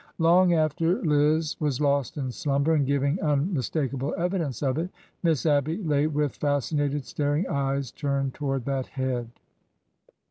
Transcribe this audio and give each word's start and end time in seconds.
Long 0.17 0.51
after 0.55 0.99
Liz 1.03 1.55
was 1.61 1.79
lost 1.79 2.17
in 2.17 2.31
slumber, 2.31 2.73
and 2.73 2.87
giving 2.87 3.17
unmis 3.19 3.69
takable 3.69 4.17
evidence 4.17 4.63
of 4.63 4.79
it, 4.79 4.89
Miss 5.21 5.45
Abby 5.45 5.77
lay 5.83 6.07
with 6.07 6.37
fascinated, 6.37 7.05
staring 7.05 7.45
eyes 7.47 7.91
turned 7.91 8.33
toward 8.33 8.65
that 8.65 8.87
head. 8.87 9.29